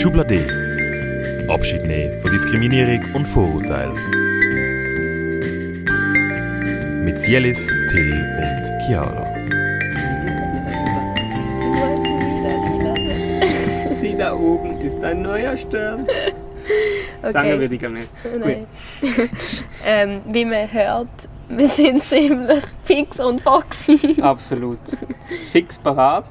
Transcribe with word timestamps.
Schublade. 0.00 0.40
Abschied 1.46 1.84
nehmen 1.84 2.18
von 2.22 2.30
Diskriminierung 2.30 3.04
und 3.12 3.28
Vorurteil. 3.28 3.90
Mit 7.04 7.18
Cielis, 7.18 7.66
Till 7.90 8.14
und 8.38 8.80
Chiara. 8.80 9.26
Sie 14.00 14.16
da 14.16 14.32
oben 14.32 14.80
ist 14.80 15.04
ein 15.04 15.20
neuer 15.20 15.54
Stern. 15.58 16.06
Okay. 17.22 17.32
Sagen 17.32 17.60
würde 17.60 17.74
ich 17.74 17.80
gar 17.82 17.90
nicht. 17.90 18.08
Nein. 18.38 18.66
ähm, 19.84 20.22
wie 20.24 20.46
man 20.46 20.72
hört, 20.72 21.28
wir 21.50 21.68
sind 21.68 22.02
ziemlich 22.02 22.62
fix 22.84 23.20
und 23.20 23.42
foxy. 23.42 24.16
Absolut. 24.22 24.78
Fix 25.52 25.78
parat. 25.78 26.24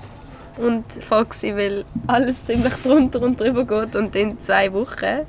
Und 0.60 0.86
foxy, 1.04 1.56
weil 1.56 1.86
alles 2.08 2.44
ziemlich 2.46 2.74
drunter 2.84 3.22
und 3.22 3.40
drüber 3.40 3.66
geht 3.66 3.96
und 3.96 4.16
in 4.16 4.40
zwei 4.40 4.72
Wochen 4.74 5.26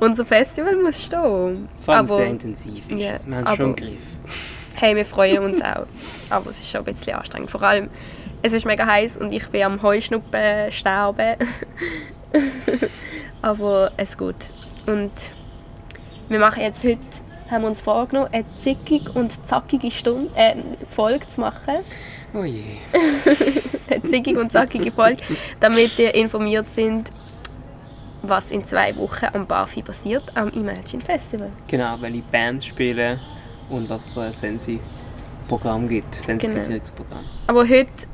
unser 0.00 0.24
Festival 0.24 0.76
muss 0.76 1.04
stehen. 1.04 1.68
Vor 1.80 1.94
allem 1.94 2.06
Aber- 2.06 2.14
sehr 2.16 2.26
intensiv 2.26 2.88
ist 2.90 3.00
es. 3.02 3.26
Wir 3.26 3.36
haben 3.36 3.46
aber- 3.46 3.56
schon 3.56 3.66
im 3.70 3.76
Griff. 3.76 4.00
Hey, 4.74 4.94
wir 4.94 5.06
freuen 5.06 5.38
uns 5.44 5.62
auch. 5.62 5.86
Aber 6.28 6.50
es 6.50 6.58
ist 6.60 6.70
schon 6.70 6.80
ein 6.80 6.84
bisschen 6.84 7.14
anstrengend. 7.14 7.50
Vor 7.50 7.62
allem, 7.62 7.88
es 8.42 8.52
ist 8.52 8.66
mega 8.66 8.86
heiß 8.86 9.16
und 9.16 9.32
ich 9.32 9.48
bin 9.48 9.62
am 9.62 9.80
Heuschnuppen 9.82 10.70
sterben. 10.70 11.36
Aber 13.42 13.92
es 13.96 14.18
geht. 14.18 14.50
Und 14.86 15.12
wir 16.28 16.38
machen 16.38 16.62
jetzt 16.62 16.84
heute, 16.84 16.98
haben 17.50 17.62
wir 17.62 17.68
uns 17.68 17.80
vorgenommen, 17.80 18.28
eine 18.32 18.44
zickig 18.56 19.14
und 19.14 19.46
zackige 19.46 19.90
Stunde, 19.90 20.30
äh, 20.34 20.56
Folge 20.88 21.26
zu 21.26 21.40
machen. 21.40 21.84
Oh 22.34 22.44
je. 22.44 22.62
Eine 23.88 24.02
zickige 24.02 24.40
und 24.40 24.50
zackige 24.50 24.90
Folge, 24.90 25.22
damit 25.60 25.98
ihr 25.98 26.14
informiert 26.14 26.68
sind, 26.68 27.10
was 28.22 28.50
in 28.50 28.64
zwei 28.64 28.94
Wochen 28.96 29.26
am 29.32 29.46
Barfi 29.46 29.80
passiert, 29.80 30.24
am 30.34 30.50
Imagine 30.50 31.02
Festival. 31.02 31.50
Genau, 31.68 31.96
welche 32.00 32.22
Bands 32.22 32.66
spielen 32.66 33.20
und 33.70 33.88
was 33.88 34.06
für 34.06 34.22
ein 34.22 34.34
Sensi-Programm 34.34 35.88
gibt. 35.88 36.14
Sensibilisierungsprogramm. 36.14 37.24
Aber 37.46 37.68
heute, 37.68 38.06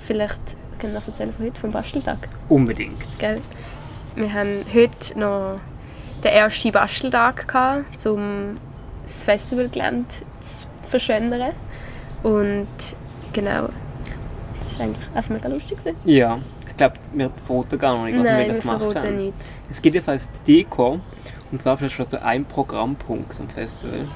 vielleicht 0.00 0.40
können 0.78 0.94
wir 0.94 1.02
erzählen 1.06 1.32
von 1.32 1.44
heute, 1.44 1.60
vom 1.60 1.70
Basteltag. 1.70 2.28
Unbedingt. 2.48 3.18
Gell? 3.18 3.42
Wir 4.16 4.32
haben 4.32 4.64
heute 4.74 5.18
noch 5.18 5.60
den 6.24 6.32
ersten 6.32 6.72
Basteltag, 6.72 7.46
gehabt, 7.46 8.06
um 8.06 8.54
das 9.10 9.24
Festivalgelände 9.24 10.06
zu 10.40 10.66
verschönern. 10.88 11.52
Und 12.22 12.66
genau, 13.32 13.68
das 14.62 14.78
war 14.78 14.86
eigentlich 14.86 15.08
einfach 15.14 15.30
mega 15.30 15.48
lustig. 15.48 15.78
gewesen. 15.78 15.96
Ja, 16.04 16.38
ich 16.68 16.76
glaube, 16.76 16.94
wir 17.12 17.30
verraten 17.44 17.78
gar 17.78 17.96
noch 17.96 18.04
nicht, 18.04 18.18
was 18.18 18.26
Nein, 18.26 18.46
wir 18.48 18.54
wir 18.54 18.60
gemacht 18.60 18.94
haben. 18.96 19.16
nichts. 19.16 19.44
Es 19.70 19.82
gibt 19.82 19.94
jedenfalls 19.94 20.30
Deko. 20.46 21.00
Und 21.52 21.60
zwar 21.60 21.76
vielleicht 21.76 21.96
schon 21.96 22.08
so 22.08 22.18
ein 22.18 22.44
Programmpunkt 22.44 23.38
am 23.40 23.48
Festival. 23.48 24.06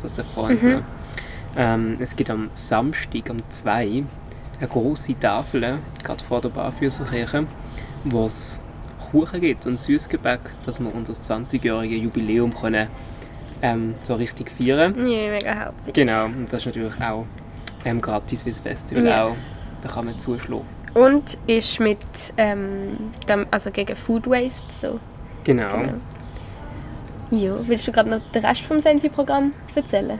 Das 0.00 0.12
da 0.14 0.22
vorhin 0.22 0.58
Mhm. 0.62 0.82
ähm, 1.56 1.96
Es 1.98 2.14
gibt 2.14 2.30
am 2.30 2.50
Samstag 2.52 3.28
um 3.30 3.38
2 3.48 4.04
eine 4.60 4.68
große 4.68 5.18
Tafel, 5.18 5.78
gerade 6.04 6.22
vor 6.24 6.40
der 6.40 6.50
Barfüßerkirche, 6.50 7.46
wo 8.04 8.26
es 8.26 8.60
Kuchen 9.10 9.40
gibt 9.40 9.66
und 9.66 9.80
Süßgebäck, 9.80 10.40
dass 10.66 10.78
wir 10.80 10.94
unser 10.94 11.14
20-jähriges 11.14 11.96
Jubiläum 12.02 12.54
können, 12.54 12.88
ähm, 13.62 13.94
so 14.02 14.14
richtig 14.14 14.50
feiern 14.50 14.94
Ja, 15.06 15.30
mega 15.30 15.54
herzig. 15.54 15.94
Genau, 15.94 16.26
und 16.26 16.46
das 16.52 16.60
ist 16.60 16.66
natürlich 16.66 17.00
auch 17.00 17.24
ähm, 17.84 18.00
gratis 18.00 18.44
wie 18.46 18.50
das 18.50 18.60
Festival 18.60 19.04
Ja. 19.04 19.24
auch. 19.26 19.36
Da 19.82 19.88
kann 19.88 20.06
man 20.06 20.18
zuschlagen. 20.18 20.64
Und 20.94 21.38
ist 21.46 21.78
mit 21.78 21.98
ähm, 22.36 22.96
dem, 23.28 23.46
also 23.50 23.70
gegen 23.70 23.94
Food 23.94 24.26
Waste 24.26 24.64
so. 24.72 25.00
Genau. 25.44 25.68
Genau. 25.68 25.92
Ja, 27.30 27.52
willst 27.66 27.86
du 27.86 27.92
gerade 27.92 28.08
noch 28.10 28.20
den 28.32 28.44
Rest 28.44 28.62
vom 28.62 28.80
Sensi-Programm 28.80 29.52
erzählen? 29.74 30.18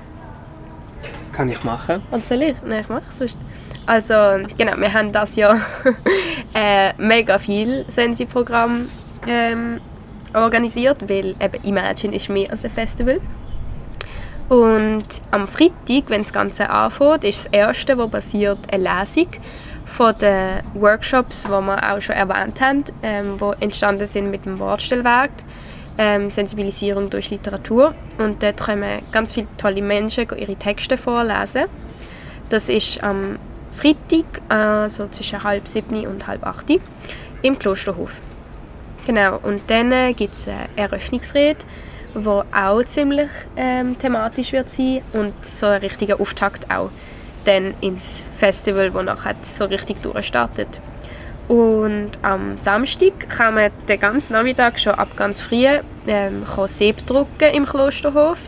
Kann 1.32 1.48
ich 1.48 1.64
machen. 1.64 2.02
Was 2.10 2.28
soll 2.28 2.42
ich? 2.42 2.56
Nein, 2.64 2.80
ich 2.82 2.88
mache 2.88 3.04
es 3.08 3.18
sonst. 3.18 3.38
Also, 3.86 4.14
genau, 4.58 4.76
wir 4.76 4.92
haben 4.92 5.12
das 5.12 5.34
Jahr 5.36 5.58
äh, 6.54 6.92
mega 6.98 7.38
viel 7.38 7.84
Sensi-Programm 7.88 8.86
ähm, 9.26 9.80
organisiert, 10.34 11.08
weil 11.08 11.34
eben 11.40 11.64
Imagine 11.64 12.16
ist 12.16 12.28
mehr 12.28 12.50
als 12.50 12.64
ein 12.64 12.70
Festival. 12.70 13.20
Und 14.48 15.04
am 15.30 15.46
Freitag, 15.46 16.08
wenn 16.08 16.22
das 16.22 16.32
Ganze 16.32 16.70
anfängt, 16.70 17.24
ist 17.24 17.46
das 17.46 17.52
erste, 17.52 17.98
was 17.98 18.10
passiert, 18.10 18.58
eine 18.72 18.82
Lesung 18.82 19.28
von 19.84 20.16
den 20.18 20.62
Workshops, 20.74 21.44
die 21.44 21.50
wir 21.50 21.92
auch 21.92 22.00
schon 22.00 22.14
erwähnt 22.14 22.60
haben, 22.60 22.84
ähm, 23.02 23.38
die 23.38 23.62
entstanden 23.62 24.06
sind 24.06 24.30
mit 24.30 24.46
dem 24.46 24.58
Wortstellwerk, 24.58 25.30
ähm, 25.98 26.30
Sensibilisierung 26.30 27.10
durch 27.10 27.30
Literatur. 27.30 27.94
Und 28.18 28.42
dort 28.42 28.58
können 28.58 29.02
ganz 29.12 29.34
viele 29.34 29.48
tolle 29.56 29.82
Menschen 29.82 30.26
ihre 30.36 30.56
Texte 30.56 30.96
vorlesen. 30.96 31.64
Das 32.48 32.68
ist 32.68 33.02
am 33.02 33.38
Freitag, 33.72 34.90
so 34.90 35.06
zwischen 35.08 35.42
halb 35.44 35.68
sieben 35.68 36.06
und 36.06 36.26
halb 36.26 36.44
acht 36.44 36.66
im 37.42 37.58
Klosterhof. 37.58 38.10
Genau, 39.08 39.38
und 39.42 39.62
dann 39.68 39.90
äh, 39.90 40.12
gibt 40.12 40.34
es 40.34 40.46
eine 40.46 40.68
Eröffnungsrede, 40.76 41.60
die 42.14 42.26
auch 42.26 42.84
ziemlich 42.84 43.30
ähm, 43.56 43.98
thematisch 43.98 44.52
wird 44.52 44.68
sein 44.68 45.00
und 45.14 45.32
so 45.46 45.64
ein 45.64 45.80
richtiger 45.80 46.20
Auftakt 46.20 46.70
auch 46.70 46.90
dann 47.46 47.72
ins 47.80 48.28
Festival, 48.36 48.92
wo 48.92 49.00
nachher 49.00 49.34
so 49.40 49.64
richtig 49.64 50.02
durchstartet. 50.02 50.68
Und 51.48 52.10
am 52.20 52.58
Samstag 52.58 53.30
kann 53.30 53.54
man 53.54 53.70
den 53.88 53.98
ganzen 53.98 54.34
Nachmittag 54.34 54.78
schon 54.78 54.92
ab 54.92 55.16
ganz 55.16 55.40
früh 55.40 55.64
ähm, 56.06 56.44
Seb 56.66 57.06
drucken 57.06 57.54
im 57.54 57.64
Klosterhof, 57.64 58.40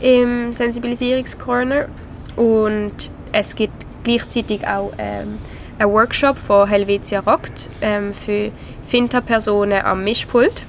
im 0.00 0.52
Sensibilisierungscorner. 0.52 1.88
Und 2.36 2.92
es 3.32 3.56
gibt 3.56 3.84
gleichzeitig 4.04 4.64
auch 4.64 4.92
ähm, 4.96 5.40
einen 5.78 5.92
Workshop 5.92 6.38
von 6.38 6.68
Helvetia 6.68 7.20
Rockt 7.20 7.70
ähm, 7.80 8.12
für 8.12 8.50
Finta-Personen 8.86 9.82
am 9.82 10.04
Mischpult, 10.04 10.64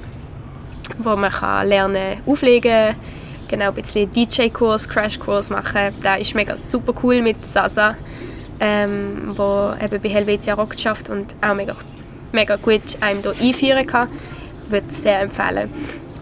wo 0.97 1.15
man 1.15 1.31
kann 1.31 1.67
lernen 1.67 2.17
auflegen 2.25 2.95
genau 3.49 3.69
ein 3.69 3.73
bisschen 3.73 4.11
DJ-Kurs, 4.13 4.87
Crash-Kurs 4.87 5.49
machen. 5.49 5.93
Der 6.03 6.19
ist 6.19 6.35
mega 6.35 6.55
super 6.55 6.93
cool 7.03 7.21
mit 7.21 7.45
Sasa, 7.45 7.95
ähm, 8.59 9.33
wo 9.35 9.73
eben 9.83 10.01
bei 10.01 10.09
Helvetia 10.09 10.53
Rockt 10.53 10.79
schafft 10.79 11.09
und 11.09 11.35
auch 11.41 11.55
mega, 11.55 11.75
mega 12.31 12.55
gut 12.55 12.81
einem 13.01 13.21
hier 13.21 13.49
einführen 13.49 13.87
kann. 13.87 14.07
Ich 14.65 14.71
würde 14.71 14.87
es 14.87 15.01
sehr 15.01 15.21
empfehlen. 15.21 15.69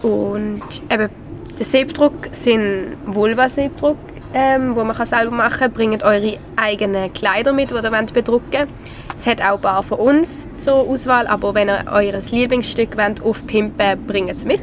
Und 0.02 0.62
eben 0.90 1.10
der 1.58 1.66
Siebdruck 1.66 2.28
sind 2.32 2.96
Vulva-Siebdruck, 3.04 3.98
ähm, 4.34 4.74
wo 4.76 4.84
man 4.84 4.96
kann 4.96 5.06
selber 5.06 5.30
machen 5.30 5.58
kann. 5.58 5.72
Bringt 5.72 6.02
eure 6.02 6.38
eigenen 6.56 7.12
Kleider 7.12 7.52
mit, 7.52 7.70
die 7.70 7.74
ihr 7.74 7.92
wollt 7.92 8.12
bedrucken 8.12 8.52
wollt. 8.52 8.68
Es 9.14 9.26
hat 9.26 9.42
auch 9.42 9.56
ein 9.56 9.60
paar 9.60 9.82
von 9.82 9.98
uns 9.98 10.48
zur 10.58 10.88
Auswahl, 10.88 11.26
aber 11.26 11.54
wenn 11.54 11.68
ihr 11.68 11.84
euer 11.90 12.20
Lieblingsstück 12.30 12.96
wollt, 12.96 13.22
aufpimpen 13.22 14.06
bringt 14.06 14.36
es 14.36 14.44
mit. 14.44 14.62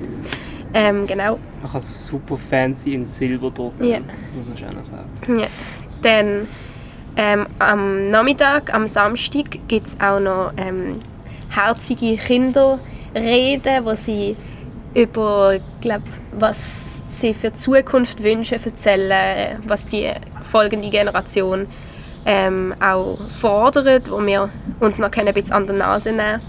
Ähm, 0.73 1.07
genau. 1.07 1.39
Man 1.61 1.71
kann 1.71 1.79
es 1.79 2.07
super 2.07 2.37
fancy 2.37 2.93
in 2.93 3.05
Silber 3.05 3.49
drucken. 3.49 3.83
Ja. 3.83 3.99
Das 4.19 4.33
muss 4.33 4.45
man 4.45 4.57
schon 4.57 4.83
sagen. 4.83 5.39
Ja. 5.39 5.47
Dann 6.03 6.47
ähm, 7.17 7.47
am 7.59 8.09
Nachmittag, 8.09 8.73
am 8.73 8.87
Samstag, 8.87 9.57
gibt 9.67 9.87
es 9.87 9.99
auch 9.99 10.19
noch 10.19 10.51
ähm, 10.57 10.93
herzige 11.49 12.17
Kinderreden, 12.17 13.85
wo 13.85 13.95
sie 13.95 14.35
über, 14.93 15.59
glaub, 15.81 16.01
was 16.37 16.94
sie 17.19 17.33
für 17.33 17.51
die 17.51 17.57
Zukunft 17.57 18.23
wünschen, 18.23 18.59
erzählen, 18.63 19.59
was 19.65 19.87
die 19.87 20.11
folgende 20.43 20.89
Generation 20.89 21.67
ähm, 22.25 22.73
auch 22.79 23.19
fordert, 23.39 24.09
wo 24.11 24.23
wir 24.25 24.49
uns 24.79 24.97
noch 24.97 25.11
ein 25.11 25.33
bisschen 25.33 25.53
an 25.53 25.67
der 25.67 25.75
Nase 25.75 26.11
nehmen 26.11 26.41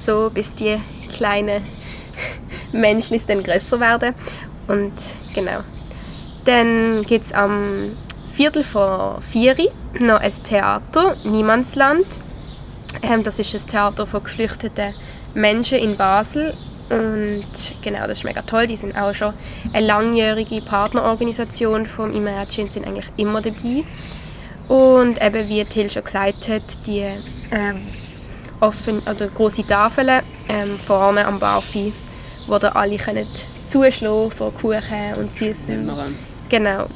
so 0.00 0.30
bis 0.32 0.54
die 0.54 0.80
kleinen 1.14 1.62
Menschlis 2.72 3.26
dann 3.26 3.42
größer 3.42 3.78
werden. 3.80 4.14
Und 4.66 4.92
genau. 5.34 5.60
Dann 6.44 7.02
gibt 7.02 7.26
es 7.26 7.32
am 7.32 7.96
Viertel 8.32 8.64
vor 8.64 9.20
vier 9.20 9.54
noch 9.98 10.20
ein 10.20 10.32
Theater, 10.42 11.16
Niemandsland. 11.24 12.20
Ähm, 13.02 13.22
das 13.22 13.38
ist 13.38 13.54
ein 13.54 13.68
Theater 13.68 14.06
von 14.06 14.22
geflüchteten 14.22 14.94
Menschen 15.34 15.78
in 15.78 15.96
Basel. 15.96 16.54
Und 16.90 17.46
genau, 17.82 18.00
das 18.00 18.18
ist 18.18 18.24
mega 18.24 18.42
toll. 18.42 18.66
Die 18.66 18.76
sind 18.76 18.96
auch 18.96 19.14
schon 19.14 19.32
eine 19.72 19.86
langjährige 19.86 20.60
Partnerorganisation 20.60 21.86
vom 21.86 22.12
Imagine, 22.12 22.70
sind 22.70 22.86
eigentlich 22.86 23.10
immer 23.16 23.40
dabei. 23.40 23.84
Und 24.68 25.22
eben, 25.22 25.48
wie 25.48 25.64
Till 25.64 25.90
schon 25.90 26.04
gesagt 26.04 26.48
hat, 26.48 26.86
die 26.86 27.06
ähm, 27.50 27.82
offen, 28.60 29.00
oder 29.00 29.28
große 29.28 29.66
Tafeln 29.66 30.22
ähm, 30.48 30.74
vorne 30.74 31.26
am 31.26 31.38
Barfi, 31.38 31.92
wo 32.46 32.58
da 32.58 32.70
alle 32.70 32.96
können 32.96 33.26
zuschlagen 33.64 34.30
von 34.30 34.54
Kuchen 34.54 35.14
und 35.18 35.34
Süßen. 35.34 35.88
Ähm, 35.88 36.16
Genau. 36.48 36.86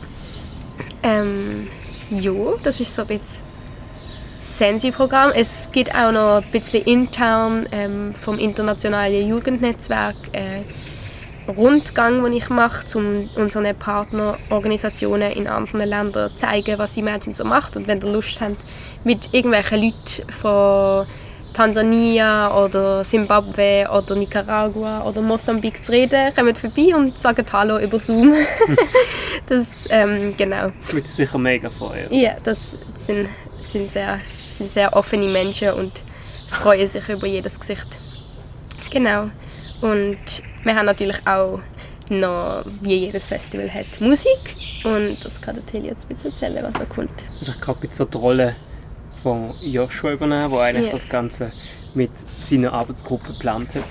Ähm, 1.03 1.69
ja, 2.11 2.33
das 2.63 2.81
ist 2.81 2.95
so 2.95 3.03
ein 3.03 3.09
bisschen 3.09 3.45
Sensi-Programm. 4.45 5.33
Es 5.35 5.73
gibt 5.73 5.95
auch 5.95 6.13
noch 6.13 6.43
ein 6.43 6.51
bisschen 6.51 6.85
intern 6.85 7.67
ähm, 7.73 8.13
vom 8.13 8.39
internationalen 8.39 9.27
Jugendnetzwerk 9.27 10.17
äh, 10.33 10.61
Rundgang, 11.51 12.23
den 12.23 12.35
ich 12.35 12.51
mache, 12.51 12.87
um 12.99 13.31
unseren 13.37 13.75
Partnerorganisationen 13.75 15.33
in 15.33 15.47
anderen 15.47 15.89
Ländern 15.89 16.31
zu 16.33 16.37
zeigen, 16.37 16.79
was 16.79 16.95
Imagine 16.99 17.35
so 17.35 17.45
macht. 17.45 17.79
Und 17.79 17.87
wenn 17.87 18.03
ihr 18.03 18.13
Lust 18.13 18.43
habt, 18.43 18.63
mit 19.03 19.33
irgendwelchen 19.33 19.81
Leuten 19.81 20.31
von 20.31 21.07
Tansania 21.55 22.65
oder 22.65 23.05
Simbabwe 23.05 23.89
oder 23.91 24.17
Nicaragua 24.17 25.05
oder 25.07 25.23
Mosambik 25.23 25.83
zu 25.85 25.93
reden, 25.93 26.35
kommt 26.35 26.59
vorbei 26.59 26.95
und 26.95 27.17
sagt 27.19 27.53
Hallo 27.53 27.79
über 27.79 27.99
Zoom. 28.01 28.35
das, 29.47 29.87
ähm, 29.89 30.37
genau. 30.37 30.73
Du 30.89 30.95
würdest 30.95 31.15
sicher 31.15 31.39
mega 31.39 31.71
freuen. 31.71 32.13
Ja, 32.13 32.37
das 32.43 32.77
sind, 32.97 33.29
sind, 33.61 33.89
sehr, 33.89 34.21
sind 34.49 34.69
sehr 34.69 34.95
offene 34.97 35.29
Menschen 35.29 35.73
und 35.75 36.03
freuen 36.49 36.87
sich 36.87 37.09
über 37.09 37.27
jedes 37.27 37.59
Gesicht. 37.59 37.99
Genau. 38.91 39.31
Und 39.81 40.43
wir 40.65 40.75
haben 40.75 40.87
natürlich 40.87 41.25
auch 41.27 41.61
noch, 42.11 42.65
wie 42.83 42.97
jedes 42.97 43.29
Festival 43.29 43.73
hat, 43.73 43.87
Musik. 44.01 44.39
Und 44.85 45.25
das 45.25 45.41
kann 45.41 45.55
der 45.55 45.65
Tilly 45.65 45.89
jetzt 45.89 46.05
ein 46.05 46.15
bisschen 46.15 46.33
erzählen, 46.33 46.65
was 46.65 46.81
er 46.81 46.87
kommt. 46.87 47.25
Ich 47.41 47.61
gerade 47.61 47.79
mit 47.81 47.95
so 47.95 48.05
die 48.05 48.19
Rolle 48.19 48.57
von 49.25 49.55
Joshua 49.63 50.13
übernehmen, 50.13 50.51
der 50.53 50.61
eigentlich 50.61 50.87
Ja. 50.87 50.93
das 50.93 51.09
Ganze 51.09 51.51
mit 51.95 52.11
seiner 52.17 52.73
Arbeitsgruppe 52.75 53.33
geplant 53.33 53.75
hat. 53.75 53.83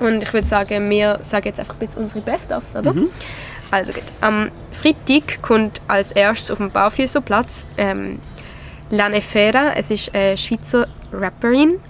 Und 0.00 0.22
ich 0.22 0.32
würde 0.32 0.46
sagen, 0.46 0.88
wir 0.88 1.18
sagen 1.22 1.46
jetzt 1.46 1.58
einfach 1.60 1.74
ein 1.74 1.80
bisschen 1.86 2.02
unsere 2.02 2.20
Best-ofs, 2.20 2.76
oder? 2.76 2.94
Also 3.70 3.92
gut. 3.92 4.04
Am 4.20 4.50
Freitag 4.72 5.42
kommt 5.42 5.82
als 5.88 6.12
erstes 6.12 6.50
auf 6.52 6.58
dem 6.58 6.70
Baufüßerplatz 6.70 7.66
ähm, 7.76 8.20
Lane 8.90 9.20
Fera. 9.20 9.72
Es 9.74 9.90
ist 9.90 10.14
eine 10.14 10.36
Schweizer 10.36 10.86
Rapperin 11.12 11.80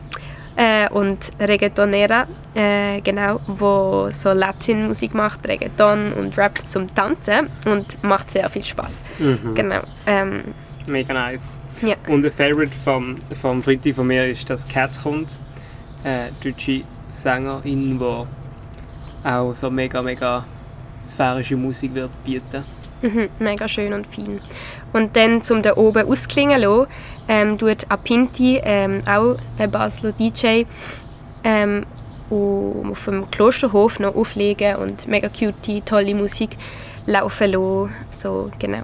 äh, 0.56 0.88
und 0.90 1.18
Reggaetonera, 1.40 2.26
äh, 2.54 3.00
genau, 3.02 3.40
wo 3.46 4.08
so 4.10 4.32
Latin-Musik 4.32 5.12
macht, 5.12 5.46
Reggaeton 5.46 6.12
und 6.14 6.38
Rap 6.38 6.66
zum 6.66 6.94
Tanzen 6.94 7.50
und 7.66 8.02
macht 8.02 8.30
sehr 8.30 8.48
viel 8.48 8.64
Spaß. 8.64 9.02
Genau. 9.54 9.80
Ähm, 10.06 10.54
Mega 10.86 11.14
nice. 11.14 11.58
ja. 11.82 11.96
Und 12.08 12.24
ein 12.24 12.30
Favorite 12.30 12.74
vom, 12.84 13.16
vom 13.40 13.62
Freitag 13.62 13.94
von 13.94 14.06
mir 14.06 14.26
ist, 14.28 14.48
dass 14.50 14.68
Cat 14.68 14.98
kommt. 15.02 15.38
Eine 16.02 16.30
deutsche 16.42 16.82
Sängerin, 17.10 17.98
die 17.98 19.28
auch 19.28 19.56
so 19.56 19.70
mega, 19.70 20.02
mega 20.02 20.44
sphärische 21.02 21.56
Musik 21.56 21.94
wird 21.94 22.10
bieten. 22.24 22.64
Mhm, 23.02 23.28
mega 23.38 23.68
schön 23.68 23.92
und 23.92 24.06
fein. 24.06 24.40
Und 24.92 25.16
dann 25.16 25.42
zum 25.42 25.62
da 25.62 25.76
oben 25.76 26.06
ausklingen 26.08 26.60
lassen, 26.60 26.86
ähm, 27.28 27.58
tut 27.58 27.90
Apinti, 27.90 28.60
ähm, 28.62 29.02
auch 29.06 29.36
ein 29.58 29.70
Basler 29.70 30.12
DJ, 30.12 30.64
ähm, 31.42 31.84
auf 32.30 33.04
dem 33.04 33.30
Klosterhof 33.30 34.00
noch 34.00 34.14
auflegen 34.14 34.76
und 34.76 35.06
mega 35.06 35.28
cute, 35.28 35.84
tolle 35.84 36.14
Musik 36.14 36.56
laufen 37.06 37.52
lassen. 37.52 37.90
So, 38.10 38.50
genau. 38.58 38.82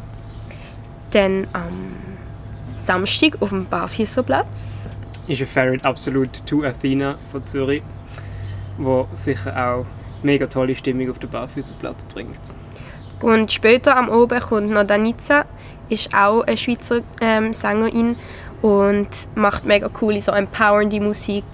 Dann 1.11 1.47
am 1.53 1.97
Samstag 2.77 3.41
auf 3.41 3.51
dem 3.51 3.67
Barfüßerplatz. 3.67 4.89
Ist 5.27 5.41
ein 5.41 5.47
Favorite 5.47 5.85
absolut 5.85 6.47
to 6.47 6.63
Athena 6.65 7.17
von 7.31 7.47
Zürich, 7.47 7.83
wo 8.79 9.07
sicher 9.13 9.55
auch 9.57 9.87
mega 10.23 10.47
tolle 10.47 10.75
Stimmung 10.75 11.11
auf 11.11 11.19
den 11.19 11.31
Barfüßerplatz 11.31 12.05
bringt. 12.05 12.39
Und 13.21 13.53
später 13.53 13.97
am 13.97 14.09
Oben 14.09 14.41
kommt 14.41 14.71
noch 14.71 14.85
Danica, 14.85 15.45
ist 15.89 16.15
auch 16.15 16.43
eine 16.43 16.57
Schweizer 16.57 17.01
ähm, 17.21 17.53
Sängerin 17.53 18.17
und 18.63 19.09
macht 19.35 19.65
mega 19.65 19.89
coole, 19.89 20.21
so 20.21 20.33
empowernde 20.33 21.01
Musik. 21.01 21.45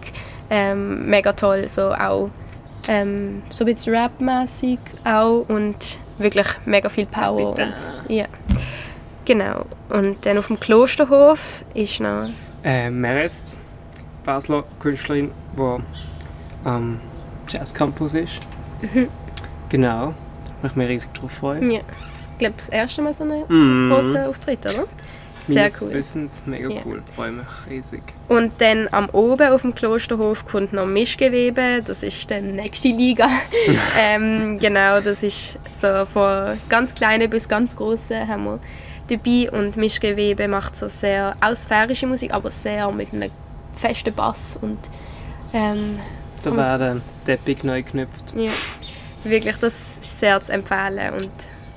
Ähm, 0.49 1.07
mega 1.11 1.33
toll, 1.33 1.69
so 1.69 1.91
auch 1.93 2.31
ähm, 2.89 3.43
so 3.51 3.65
ein 3.65 3.73
bisschen 3.73 3.95
Rap-mäßig 3.95 4.79
auch 5.05 5.45
und 5.49 5.99
wirklich 6.19 6.47
mega 6.67 6.89
viel 6.89 7.07
Power. 7.07 7.51
Und, 7.51 7.75
ja. 8.09 8.27
Genau. 9.27 9.67
Und 9.93 10.25
dann 10.25 10.39
auf 10.39 10.47
dem 10.47 10.59
Klosterhof 10.59 11.65
ist 11.75 12.01
noch 12.01 12.31
Äh, 12.65 12.91
Merest, 12.91 13.59
Basler 14.25 14.65
Künstlerin, 14.81 15.31
die 15.59 15.83
am 16.69 17.01
Jazz 17.49 17.75
Campus 17.75 18.15
ist. 18.15 18.39
Genau, 19.69 20.15
da 20.63 20.69
ich 20.69 20.77
mich 20.77 20.89
riesig 20.89 21.13
drauf 21.15 21.33
freuen. 21.33 21.71
ja, 21.71 21.81
ich 22.31 22.39
glaube 22.39 22.55
das 22.57 22.69
erste 22.69 23.03
Mal 23.03 23.15
so 23.15 23.25
ein 23.25 23.43
Mhm. 23.49 23.91
großer 23.91 24.29
Auftritt, 24.29 24.61
oder? 24.65 24.85
Sehr 25.45 25.63
Meines 25.63 25.83
cool. 25.83 25.93
Wissens, 25.93 26.43
mega 26.45 26.69
Ja. 26.71 26.81
cool, 26.85 27.03
freue 27.15 27.31
mich 27.31 27.47
riesig. 27.71 28.03
Und 28.29 28.53
dann 28.59 28.89
am 28.91 29.09
oben 29.11 29.53
auf 29.53 29.63
dem 29.63 29.75
Klosterhof 29.77 30.45
kommt 30.45 30.73
noch 30.73 30.87
Mischgewebe, 30.87 31.83
das 31.85 32.03
ist 32.03 32.29
die 32.31 32.41
nächste 32.41 32.89
Liga. 32.89 33.29
ähm, 33.99 34.59
genau, 34.59 35.01
das 35.01 35.23
ist 35.23 35.57
so 35.71 36.05
von 36.05 36.59
ganz 36.69 36.95
kleinen 36.97 37.31
bis 37.31 37.49
ganz 37.49 37.77
großen 37.77 38.27
haben 38.27 38.45
wir 38.45 38.59
dabei 39.09 39.51
und 39.51 39.77
Mischgewebe 39.77 40.49
macht 40.49 40.77
so 40.77 40.89
sehr 40.89 41.37
ausfärische 41.41 42.07
Musik, 42.07 42.33
aber 42.33 42.51
sehr 42.51 42.91
mit 42.91 43.13
einem 43.13 43.31
festen 43.77 44.15
Bass 44.15 44.59
und 44.61 44.79
ähm, 45.53 45.99
So 46.39 46.57
werden 46.57 47.03
Teppich 47.25 47.63
neu 47.65 47.83
geknüpft. 47.83 48.35
ja, 48.37 48.51
wirklich 49.25 49.57
das 49.57 49.99
ist 49.99 50.21
sehr 50.21 50.43
zu 50.43 50.53
empfehlen 50.53 51.15
und 51.15 51.31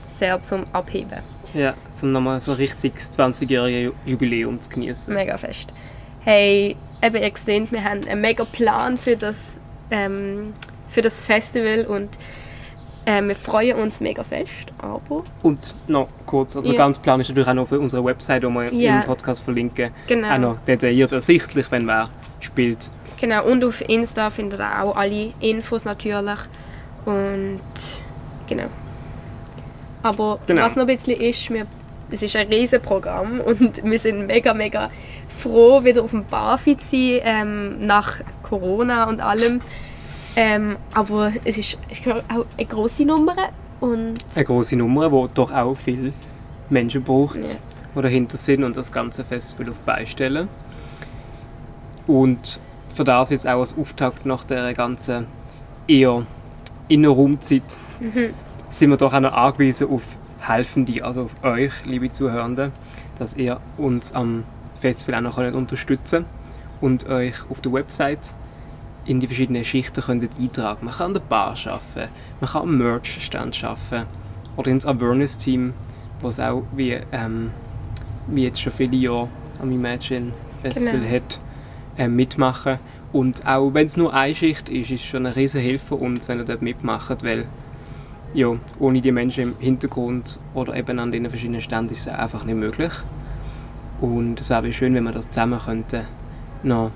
sehr 0.07 0.41
zum 0.41 0.65
Abheben. 0.73 1.19
Ja, 1.53 1.73
um 2.03 2.11
nochmal 2.11 2.39
so 2.39 2.53
richtig 2.53 2.93
das 2.95 3.11
20-jährige 3.17 3.89
Ju- 3.89 3.93
Jubiläum 4.05 4.59
zu 4.61 4.69
genießen. 4.69 5.13
Mega 5.13 5.37
fest. 5.37 5.73
Hey, 6.21 6.75
eben 7.01 7.15
ihr 7.15 7.31
seht, 7.33 7.71
wir 7.71 7.83
haben 7.83 8.07
einen 8.07 8.21
mega 8.21 8.43
Plan 8.45 8.97
für 8.97 9.15
das, 9.15 9.59
ähm, 9.89 10.43
für 10.87 11.01
das 11.01 11.21
Festival 11.25 11.85
und 11.85 12.09
ähm, 13.05 13.27
wir 13.29 13.35
freuen 13.35 13.77
uns 13.77 13.99
mega 14.01 14.23
fest, 14.23 14.51
aber 14.77 15.23
Und 15.41 15.73
noch 15.87 16.07
kurz, 16.25 16.55
also 16.55 16.71
Ja. 16.71 16.77
ganz 16.77 16.99
plan 16.99 17.19
ist 17.21 17.29
natürlich 17.29 17.47
auch 17.49 17.53
noch 17.53 17.67
für 17.67 17.79
unsere 17.79 18.03
Website, 18.05 18.43
die 18.43 18.47
wir 18.47 18.71
Ja. 18.73 18.97
im 18.99 19.03
Podcast 19.03 19.41
verlinken, 19.43 19.91
Genau. 20.07 20.29
auch 20.33 20.37
noch 20.37 20.59
detailliert 20.59 21.11
ersichtlich, 21.11 21.71
wenn 21.71 21.87
wer 21.87 22.07
spielt. 22.39 22.89
genau, 23.19 23.45
und 23.45 23.63
auf 23.65 23.81
Insta 23.89 24.29
findet 24.29 24.59
ihr 24.61 24.83
auch 24.83 24.95
alle 24.95 25.33
Infos 25.39 25.85
natürlich 25.85 26.39
und 27.05 27.59
genau. 28.47 28.67
Aber 30.03 30.39
Genau. 30.47 30.61
was 30.61 30.75
noch 30.75 30.87
ein 30.87 30.95
bisschen 30.95 31.19
ist, 31.19 31.49
wir, 31.49 31.65
es 32.11 32.21
ist 32.23 32.35
ein 32.35 32.47
riesen 32.47 32.81
Programm 32.81 33.41
und 33.45 33.83
wir 33.83 33.99
sind 33.99 34.27
mega, 34.27 34.53
mega 34.53 34.89
froh, 35.37 35.83
wieder 35.83 36.03
auf 36.03 36.11
dem 36.11 36.25
Barfi 36.25 36.77
zu 36.77 36.87
sein, 36.87 37.19
ähm, 37.23 37.85
nach 37.85 38.19
Corona 38.43 39.05
und 39.09 39.21
allem. 39.21 39.61
Ähm, 40.35 40.77
aber 40.93 41.31
es 41.43 41.57
ist 41.57 41.77
auch 42.29 42.45
eine 42.57 42.65
grosse 42.67 43.05
Nummer 43.05 43.35
und 43.79 44.17
Eine 44.35 44.45
große 44.45 44.75
Nummer, 44.75 45.09
die 45.09 45.33
doch 45.33 45.51
auch 45.51 45.75
viele 45.75 46.13
Menschen 46.69 47.03
braucht, 47.03 47.37
Ja. 47.37 47.59
die 47.95 48.01
dahinter 48.01 48.37
sind 48.37 48.63
und 48.63 48.77
das 48.77 48.91
ganze 48.91 49.23
Festival 49.23 49.69
auf 49.71 49.79
beistellen. 49.81 50.47
Und 52.07 52.59
für 52.93 53.03
das 53.03 53.29
jetzt 53.29 53.47
auch 53.47 53.59
als 53.59 53.77
Auftakt 53.77 54.25
nach 54.25 54.43
der 54.43 54.73
ganzen 54.73 55.27
eher 55.87 56.25
Innenraumzeit 56.87 57.77
sind 58.69 58.89
wir 58.89 58.97
doch 58.97 59.13
auch 59.13 59.19
noch 59.19 59.33
angewiesen 59.33 59.89
auf 59.89 60.03
Helfende, 60.39 61.03
also 61.03 61.23
auf 61.23 61.43
euch, 61.43 61.85
liebe 61.85 62.11
Zuhörende, 62.11 62.71
dass 63.17 63.35
ihr 63.35 63.59
uns 63.77 64.13
am 64.13 64.43
Festival 64.79 65.19
auch 65.19 65.21
noch 65.21 65.35
könnt 65.35 65.55
unterstützen 65.55 66.25
und 66.81 67.07
euch 67.09 67.35
auf 67.49 67.61
der 67.61 67.73
Website 67.73 68.33
in 69.05 69.19
die 69.19 69.27
verschiedenen 69.27 69.65
Schichten 69.65 70.01
könnt 70.01 70.23
eintragen. 70.39 70.85
Man 70.85 70.93
kann 70.93 71.07
an 71.07 71.13
der 71.13 71.21
Bar 71.21 71.55
arbeiten, 71.65 72.11
man 72.41 72.49
kann 72.49 72.61
am 72.63 72.77
Merch-Stand 72.77 73.63
arbeiten 73.63 74.07
oder 74.55 74.71
ins 74.71 74.85
Awareness-Team, 74.85 75.73
was 76.21 76.39
auch 76.39 76.63
wie, 76.75 76.97
ähm, 77.11 77.51
wie 78.27 78.43
jetzt 78.43 78.61
schon 78.61 78.73
viele 78.73 78.97
Jahre 78.97 79.29
am 79.61 79.71
Imagine 79.71 80.33
Festival 80.61 80.99
Genau. 80.99 81.11
hat, 81.15 81.39
äh, 81.97 82.07
mitmachen. 82.07 82.79
Und 83.11 83.45
auch 83.47 83.73
wenn 83.73 83.87
es 83.87 83.97
nur 83.97 84.13
eine 84.13 84.35
Schicht 84.35 84.69
ist, 84.69 84.91
ist 84.91 85.01
es 85.01 85.05
schon 85.05 85.25
eine 85.25 85.35
riesen 85.35 85.61
Hilfe 85.61 85.87
für 85.87 85.95
uns, 85.95 86.27
wenn 86.27 86.37
ihr 86.39 86.45
dort 86.45 86.61
mitmacht, 86.61 87.23
weil 87.23 87.45
ja, 88.33 88.53
ohne 88.79 89.01
die 89.01 89.11
Menschen 89.11 89.43
im 89.43 89.55
Hintergrund 89.59 90.39
oder 90.53 90.75
eben 90.75 90.99
an 90.99 91.11
den 91.11 91.27
verschiedenen 91.29 91.61
Ständen 91.61 91.93
ist 91.93 92.01
es 92.01 92.07
einfach 92.07 92.43
nicht 92.45 92.57
möglich. 92.57 92.91
Und 94.01 94.39
es 94.39 94.49
wäre 94.51 94.71
schön, 94.71 94.93
wenn 94.93 95.03
wir 95.03 95.11
das 95.11 95.29
zusammen 95.31 95.59
könnten, 95.59 96.01
noch 96.61 96.91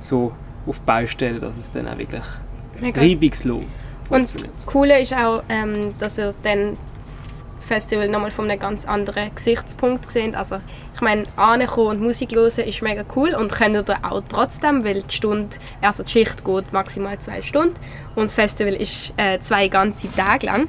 so 0.00 0.32
auf 0.66 0.78
die 0.78 0.84
Beine 0.84 1.06
stellen, 1.06 1.40
dass 1.40 1.56
es 1.56 1.70
dann 1.70 1.88
auch 1.88 1.98
wirklich 1.98 2.24
mega 2.80 3.00
reibungslos 3.00 3.86
Und 4.08 4.22
das. 4.22 4.66
Coole 4.66 5.00
ist 5.00 5.14
auch, 5.14 5.42
ähm, 5.48 5.94
dass 5.98 6.18
ihr 6.18 6.34
dann 6.42 6.76
das 7.04 7.46
Festival 7.60 8.08
nochmal 8.08 8.32
von 8.32 8.50
einem 8.50 8.58
ganz 8.58 8.84
anderen 8.84 9.32
Gesichtspunkt 9.32 10.10
seht. 10.10 10.34
Also 10.34 10.56
ich 10.94 11.00
meine, 11.00 11.22
ankommen 11.36 11.86
und 11.86 12.02
Musik 12.02 12.32
hören 12.32 12.64
ist 12.66 12.82
mega 12.82 13.04
cool 13.14 13.34
und 13.34 13.52
könnt 13.52 13.76
ihr 13.76 13.96
auch 14.02 14.22
trotzdem, 14.28 14.84
weil 14.84 15.02
die 15.02 15.14
Stunde, 15.14 15.56
also 15.80 16.02
die 16.02 16.10
Schicht 16.10 16.44
geht 16.44 16.72
maximal 16.72 17.18
zwei 17.20 17.42
Stunden 17.42 17.74
und 18.16 18.24
das 18.24 18.34
Festival 18.34 18.74
ist 18.74 19.12
äh, 19.16 19.38
zwei 19.38 19.68
ganze 19.68 20.10
Tage 20.12 20.46
lang. 20.46 20.68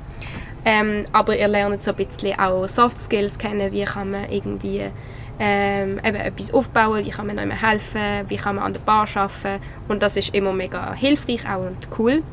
Ähm, 0.64 1.06
aber 1.12 1.36
ihr 1.36 1.48
lernt 1.48 1.82
so 1.82 1.90
ein 1.92 1.98
bisschen 1.98 2.38
auch 2.38 2.68
Soft 2.68 3.00
Skills 3.00 3.40
kennen, 3.40 3.72
wie 3.72 3.84
kann 3.84 4.12
man 4.12 4.30
irgendwie 4.30 4.92
ähm, 5.40 6.00
eben 6.04 6.16
etwas 6.16 6.54
aufbauen, 6.54 7.06
wie 7.06 7.10
kann 7.10 7.28
man 7.28 7.38
jemandem 7.38 7.58
helfen, 7.58 8.02
wie 8.28 8.36
kann 8.36 8.56
man 8.56 8.66
an 8.66 8.74
der 8.74 8.82
Bar 8.82 9.08
arbeiten 9.16 9.62
und 9.88 10.02
das 10.02 10.18
ist 10.18 10.34
immer 10.36 10.54
mega 10.54 10.94
hilfreich 10.94 11.48
auch 11.48 11.66
und 11.66 11.78
cool. 11.98 12.24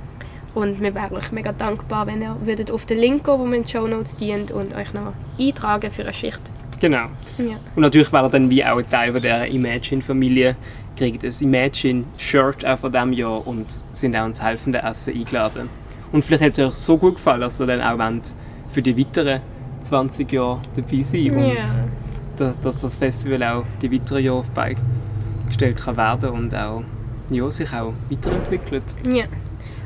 Und 0.54 0.80
wir 0.80 0.94
wären 0.94 1.16
euch 1.16 1.30
mega 1.30 1.52
dankbar, 1.52 2.06
wenn 2.06 2.20
ihr 2.20 2.36
würdet 2.42 2.70
auf 2.70 2.84
den 2.84 2.98
Link 2.98 3.24
gehen, 3.24 3.38
wo 3.38 3.46
wir 3.46 3.56
in 3.56 3.62
den 3.62 3.68
Show 3.68 3.86
Notes 3.86 4.16
dient 4.16 4.50
und 4.50 4.74
euch 4.74 4.92
noch 4.92 5.12
eintragen 5.38 5.90
für 5.90 6.02
eine 6.02 6.12
Schicht. 6.12 6.40
Genau. 6.80 7.06
Ja. 7.38 7.58
Und 7.76 7.82
natürlich 7.82 8.12
wäre 8.12 8.30
dann 8.30 8.50
wie 8.50 8.64
auch 8.64 8.78
ein 8.78 8.88
Teil 8.88 9.12
von 9.12 9.20
dieser 9.20 9.46
Imagine-Familie, 9.46 10.56
kriegt 10.96 11.24
ein 11.24 11.32
Imagine-Shirt 11.40 12.64
auch 12.64 12.78
von 12.78 12.92
diesem 12.92 13.12
Jahr 13.12 13.46
und 13.46 13.66
sind 13.92 14.16
auch 14.16 14.26
ins 14.26 14.42
helfende 14.42 14.82
Essen 14.82 15.14
eingeladen. 15.14 15.68
Und 16.12 16.24
vielleicht 16.24 16.42
hat 16.42 16.52
es 16.52 16.58
euch 16.58 16.74
so 16.74 16.96
gut 16.96 17.16
gefallen, 17.16 17.42
dass 17.42 17.60
ihr 17.60 17.66
dann 17.66 17.80
auch 17.80 17.98
wollt, 17.98 18.34
für 18.68 18.82
die 18.82 18.96
weiteren 18.98 19.40
20 19.82 20.32
Jahre 20.32 20.60
dabei 20.74 21.02
sein 21.02 21.30
und 21.30 21.54
Ja. 21.54 21.62
Dass 22.38 22.78
das 22.78 22.96
Festival 22.98 23.42
auch 23.42 23.64
die 23.82 23.92
weiteren 23.92 24.24
Jahre 24.24 24.38
auf 24.38 24.50
Beine 24.50 24.76
gestellt 25.46 25.82
kann 25.82 25.96
werden 25.96 26.30
und 26.30 26.54
auch 26.54 26.82
ja, 27.30 27.50
sich 27.50 27.72
auch 27.72 27.92
weiterentwickelt. 28.10 28.84
Ja. 29.04 29.24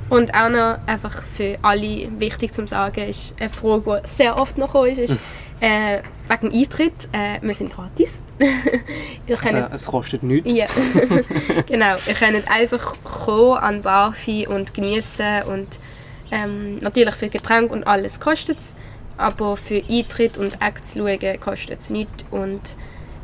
Und 0.09 0.35
auch 0.35 0.49
noch 0.51 0.79
einfach 0.87 1.23
für 1.23 1.57
alle 1.63 2.09
wichtig 2.19 2.53
zu 2.53 2.67
sagen, 2.67 3.09
ist 3.09 3.35
eine 3.41 3.49
Frage, 3.49 4.03
die 4.05 4.09
sehr 4.09 4.39
oft 4.39 4.59
noch 4.59 4.75
ist, 4.85 4.99
ist 4.99 5.19
äh, 5.61 6.01
wegen 6.29 6.51
dem 6.51 6.61
Eintritt. 6.61 7.09
Äh, 7.13 7.39
wir 7.41 7.55
sind 7.55 7.73
gratis. 7.73 8.23
Ihr 9.27 9.39
Also, 9.41 9.55
könnt, 9.57 9.73
es 9.73 9.87
kostet 9.87 10.23
nichts. 10.23 10.51
ja, 10.53 10.67
genau. 11.67 11.97
Ihr 12.07 12.15
könnt 12.15 12.51
einfach 12.51 12.95
kommen 13.03 13.57
an 13.59 13.83
Barfi 13.83 14.47
und 14.47 14.75
genießen 14.75 15.45
und 15.45 15.69
ähm, 16.31 16.79
natürlich 16.79 17.15
für 17.15 17.29
Getränk 17.29 17.71
und 17.73 17.87
alles 17.87 18.21
kostet 18.21 18.59
es, 18.59 18.75
aber 19.19 19.57
für 19.57 19.83
Eintritt 19.89 20.37
und 20.39 20.61
Acts 20.61 20.95
schauen 20.97 21.41
kostet 21.41 21.81
es 21.81 21.91
nichts 21.91 22.25
und 22.31 22.61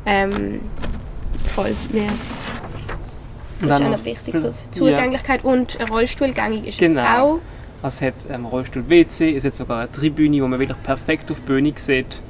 ähm, 0.05 0.61
voll, 1.47 1.73
ja. 1.93 2.03
Und 3.61 3.67
Das 3.67 3.71
ist 3.71 3.79
dann 3.79 3.93
auch 3.93 3.97
noch- 3.97 4.05
wichtig, 4.05 4.37
so 4.37 4.47
Ja. 4.47 4.53
Zugänglichkeit 4.71 5.43
und 5.43 5.77
Rollstuhlgängig 5.89 6.67
ist 6.67 6.77
Genau. 6.79 7.01
es 7.01 7.07
auch. 7.07 7.39
Es 7.87 8.01
hat 8.01 8.13
ähm, 8.29 8.45
Rollstuhl-WC, 8.45 9.35
es 9.35 9.43
hat 9.45 9.55
sogar 9.55 9.79
eine 9.81 9.91
Tribüne, 9.91 10.41
wo 10.41 10.47
man 10.47 10.59
wirklich 10.59 10.81
perfekt 10.83 11.29
auf 11.31 11.37
die 11.39 11.45
Bühne 11.45 11.73
sieht. 11.75 12.21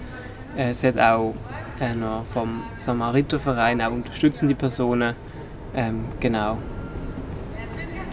Äh, 0.58 0.70
Es 0.70 0.84
hat 0.84 1.00
auch 1.00 1.34
äh, 1.80 1.86
vom 2.34 2.64
Samariterverein 2.78 3.82
auch 3.82 3.92
unterstützende 3.92 4.56
Personen. 4.56 5.16
Ähm, 5.76 6.06
genau. 6.20 6.58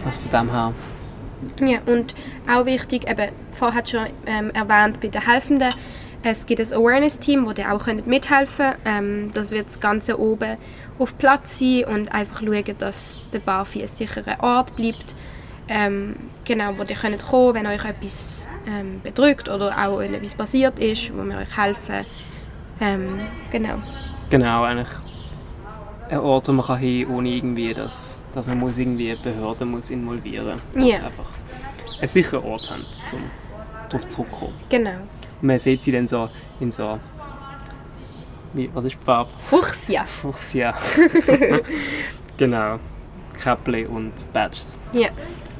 Also 0.05 0.19
von 0.21 0.29
dem 0.47 0.51
her. 0.51 0.73
Ja, 1.59 1.79
und 1.85 2.15
auch 2.51 2.65
wichtig, 2.65 3.09
eben, 3.09 3.29
vorher 3.51 3.77
hat 3.77 3.89
schon 3.89 4.05
ähm, 4.25 4.51
erwähnt, 4.51 4.99
bei 4.99 5.07
den 5.07 5.25
Helfenden, 5.25 5.69
es 6.23 6.45
gibt 6.45 6.59
ein 6.59 6.73
Awareness-Team, 6.73 7.45
wo 7.45 7.51
ihr 7.51 7.71
auch 7.71 7.85
könnt 7.85 8.07
mithelfen 8.07 8.71
könnt. 8.71 8.77
Ähm, 8.85 9.31
das 9.33 9.51
wird 9.51 9.67
das 9.67 9.79
Ganze 9.79 10.19
oben 10.19 10.57
auf 10.99 11.17
Platz 11.17 11.59
sein 11.59 11.85
und 11.85 12.13
einfach 12.13 12.41
schauen, 12.41 12.75
dass 12.79 13.27
der 13.31 13.39
Barfi 13.39 13.81
ein 13.81 13.87
sicherer 13.87 14.37
Ort 14.41 14.75
bleibt. 14.75 15.15
Ähm, 15.69 16.15
genau, 16.45 16.77
wo 16.77 16.83
ihr 16.83 16.95
könnt 16.95 17.25
kommen, 17.25 17.55
wenn 17.55 17.67
euch 17.67 17.85
etwas 17.85 18.47
ähm, 18.67 19.01
bedrückt 19.03 19.49
oder 19.49 19.77
auch 19.77 19.99
etwas 19.99 20.33
passiert 20.33 20.79
ist, 20.79 21.15
wo 21.15 21.23
wir 21.23 21.37
euch 21.37 21.57
helfen. 21.57 22.05
Ähm, 22.79 23.19
genau. 23.51 23.75
Genau, 24.29 24.63
eigentlich 24.63 24.87
ein 26.09 26.19
Ort, 26.19 26.47
wo 26.47 26.51
man 26.53 26.65
kann 26.65 26.79
hin 26.79 27.07
ohne 27.07 27.29
irgendwie, 27.29 27.73
dass, 27.73 28.19
dass 28.33 28.45
man 28.47 28.59
muss 28.59 28.77
irgendwie 28.77 29.15
Behörden 29.15 29.71
muss 29.71 29.89
involvieren 29.89 30.59
muss. 30.73 30.87
Ja. 30.87 30.97
Einfach 30.97 31.29
einen 31.99 32.07
sicheren 32.07 32.43
Ort 32.43 32.69
haben, 32.71 32.85
um 33.13 33.19
darauf 33.89 34.07
zurückzukommen. 34.07 34.53
Genau. 34.69 34.91
Und 35.41 35.47
man 35.47 35.59
sieht 35.59 35.83
sie 35.83 35.91
dann 35.91 36.07
so 36.07 36.29
in 36.59 36.71
so... 36.71 36.99
Wie, 38.53 38.69
was 38.73 38.85
ist 38.85 38.93
die 38.93 39.03
Farbe? 39.03 39.29
Fuchsia. 39.39 40.03
Fuchsia. 40.05 40.73
genau. 42.37 42.79
Käppli 43.43 43.85
und 43.85 44.13
Badges. 44.33 44.79
Ja, 44.93 45.09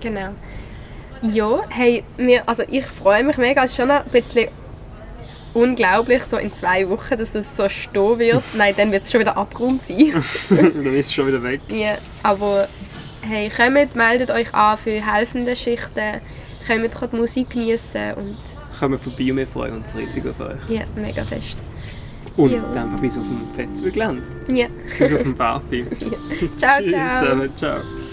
genau. 0.02 0.30
Ja, 1.22 1.62
hey, 1.70 2.04
wir, 2.18 2.48
also 2.48 2.64
ich 2.70 2.86
freue 2.86 3.24
mich 3.24 3.38
mega. 3.38 3.64
Es 3.64 3.72
ist 3.72 3.78
schon 3.78 3.92
ein 3.92 4.04
bisschen 4.10 4.50
unglaublich, 5.58 6.24
so 6.24 6.38
in 6.38 6.54
zwei 6.54 6.88
Wochen, 6.90 7.18
dass 7.18 7.32
das 7.32 7.56
so 7.58 7.68
stehen 7.70 8.20
wird. 8.20 8.44
Nein, 8.58 8.74
dann 8.78 8.92
wird 8.92 9.04
es 9.04 9.12
schon 9.12 9.22
wieder 9.22 9.36
Abgrund 9.38 9.84
sein. 9.84 10.14
Dann 10.50 10.86
ist 10.96 11.08
es 11.08 11.14
schon 11.14 11.28
wieder 11.28 11.42
weg. 11.44 11.62
ja, 11.70 11.98
aber 12.24 12.68
hey, 13.22 13.50
kommt, 13.50 13.96
meldet 13.96 14.32
euch 14.32 14.54
an 14.54 14.78
für 14.78 14.92
helfende 15.06 15.56
Schichten. 15.56 16.22
Kommt, 16.68 16.92
könnt 16.96 17.14
die 17.14 17.18
Musik 17.18 17.50
genießen 17.50 18.14
und 18.16 18.38
Kommen 18.80 19.00
vorbei 19.00 19.32
und 19.32 19.38
wir 19.38 19.48
freuen 19.48 19.78
uns 19.78 19.96
riesig 19.96 20.24
auf 20.28 20.40
euch. 20.40 20.60
ja, 20.70 20.82
mega 20.96 21.24
fest. 21.26 21.58
Und 22.36 22.52
Ja. 22.52 22.62
dann 22.72 22.96
bis 23.02 23.18
auf 23.18 23.24
dem 23.24 23.48
Festivalgelände. 23.56 24.22
Ja, 24.54 24.68
Bis 25.00 25.12
auf 25.14 25.24
dem 25.24 25.34
Barfi. 25.36 25.84
ciao, 26.58 26.80
Tschüss 26.80 26.92
ciao. 26.92 27.20
zusammen. 27.20 27.56
Ciao. 27.56 28.07